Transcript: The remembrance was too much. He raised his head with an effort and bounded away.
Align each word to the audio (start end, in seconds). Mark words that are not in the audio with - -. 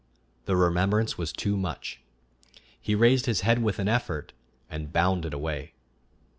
The 0.45 0.55
remembrance 0.55 1.19
was 1.19 1.31
too 1.31 1.55
much. 1.55 2.01
He 2.81 2.95
raised 2.95 3.27
his 3.27 3.41
head 3.41 3.61
with 3.61 3.77
an 3.77 3.87
effort 3.87 4.33
and 4.67 4.91
bounded 4.91 5.31
away. 5.31 5.75